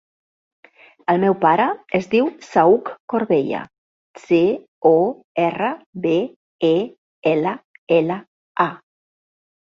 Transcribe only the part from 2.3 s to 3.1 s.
Saüc